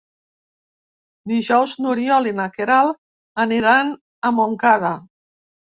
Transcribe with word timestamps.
Dijous 1.33 1.75
n'Oriol 1.85 2.31
i 2.31 2.33
na 2.41 2.49
Queralt 2.57 3.47
aniran 3.47 3.97
a 4.31 4.37
Montcada. 4.41 4.99